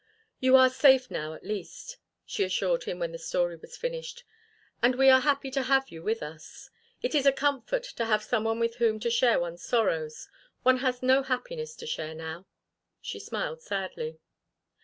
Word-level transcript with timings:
"You 0.39 0.55
are 0.55 0.71
safe 0.71 1.11
now, 1.11 1.33
at 1.33 1.45
least," 1.45 1.97
she 2.25 2.43
assured 2.43 2.85
him 2.85 2.97
when 2.97 3.11
the 3.11 3.19
story 3.19 3.55
was 3.55 3.77
finished. 3.77 4.23
"And 4.81 4.95
we 4.95 5.11
are 5.11 5.19
happy 5.19 5.51
to 5.51 5.61
have 5.61 5.89
you 5.89 6.01
with 6.01 6.23
us. 6.23 6.71
It 7.03 7.13
is 7.13 7.27
a 7.27 7.31
comfort 7.31 7.83
to 7.83 8.05
have 8.05 8.23
someone 8.23 8.57
with 8.59 8.77
whom 8.77 8.99
to 9.01 9.11
share 9.11 9.39
one's 9.39 9.63
sorrows. 9.63 10.27
One 10.63 10.77
has 10.77 11.03
no 11.03 11.21
happiness 11.21 11.75
to 11.75 11.85
share 11.85 12.15
now." 12.15 12.47
She 12.99 13.19
smiled 13.19 13.61
sadly. 13.61 14.17